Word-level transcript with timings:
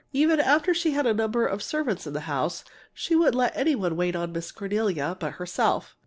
Even 0.11 0.39
after 0.39 0.73
she 0.73 0.93
had 0.93 1.05
a 1.05 1.13
number 1.13 1.45
of 1.45 1.61
servants 1.61 2.07
in 2.07 2.13
the 2.13 2.21
house, 2.21 2.63
she 2.91 3.15
wouldn't 3.15 3.35
let 3.35 3.55
any 3.55 3.75
one 3.75 3.95
wait 3.95 4.15
on 4.15 4.31
Miss 4.31 4.51
Cornelia 4.51 5.15
but 5.19 5.33
herself. 5.33 5.95